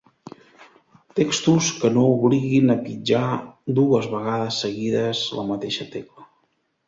[1.19, 3.21] Textos que no obliguin a pitjar
[3.81, 6.27] dues vegades seguides la mateixa tecla.